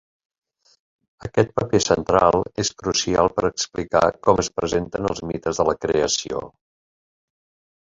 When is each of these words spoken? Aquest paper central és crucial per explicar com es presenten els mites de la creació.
Aquest 1.27 1.51
paper 1.59 1.81
central 1.87 2.41
és 2.63 2.71
crucial 2.79 3.29
per 3.37 3.45
explicar 3.51 4.03
com 4.29 4.43
es 4.47 4.51
presenten 4.57 5.11
els 5.13 5.23
mites 5.31 5.63
de 5.63 5.69
la 5.71 5.79
creació. 5.87 6.45